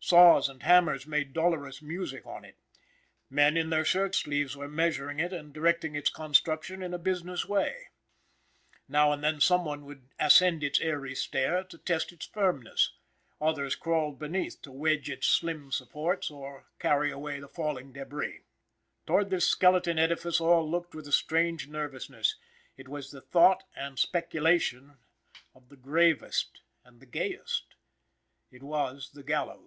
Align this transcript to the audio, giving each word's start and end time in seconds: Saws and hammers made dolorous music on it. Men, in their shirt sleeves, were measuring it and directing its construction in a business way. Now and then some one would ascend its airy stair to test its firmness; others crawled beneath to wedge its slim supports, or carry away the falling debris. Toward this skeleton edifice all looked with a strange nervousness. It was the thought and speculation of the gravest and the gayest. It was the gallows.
Saws 0.00 0.48
and 0.48 0.62
hammers 0.62 1.06
made 1.06 1.34
dolorous 1.34 1.82
music 1.82 2.24
on 2.24 2.42
it. 2.42 2.56
Men, 3.28 3.58
in 3.58 3.68
their 3.68 3.84
shirt 3.84 4.14
sleeves, 4.14 4.56
were 4.56 4.68
measuring 4.68 5.18
it 5.18 5.34
and 5.34 5.52
directing 5.52 5.94
its 5.96 6.08
construction 6.08 6.82
in 6.82 6.94
a 6.94 6.98
business 6.98 7.44
way. 7.46 7.88
Now 8.88 9.12
and 9.12 9.22
then 9.22 9.40
some 9.40 9.66
one 9.66 9.84
would 9.84 10.08
ascend 10.18 10.62
its 10.62 10.80
airy 10.80 11.14
stair 11.14 11.62
to 11.64 11.76
test 11.76 12.10
its 12.10 12.24
firmness; 12.24 12.92
others 13.40 13.74
crawled 13.74 14.18
beneath 14.18 14.62
to 14.62 14.72
wedge 14.72 15.10
its 15.10 15.26
slim 15.26 15.70
supports, 15.72 16.30
or 16.30 16.64
carry 16.78 17.10
away 17.10 17.38
the 17.40 17.48
falling 17.48 17.92
debris. 17.92 18.44
Toward 19.04 19.28
this 19.28 19.46
skeleton 19.48 19.98
edifice 19.98 20.40
all 20.40 20.66
looked 20.70 20.94
with 20.94 21.08
a 21.08 21.12
strange 21.12 21.68
nervousness. 21.68 22.36
It 22.78 22.88
was 22.88 23.10
the 23.10 23.20
thought 23.20 23.64
and 23.76 23.98
speculation 23.98 24.96
of 25.54 25.68
the 25.68 25.76
gravest 25.76 26.62
and 26.84 27.00
the 27.00 27.06
gayest. 27.06 27.74
It 28.50 28.62
was 28.62 29.10
the 29.10 29.22
gallows. 29.24 29.66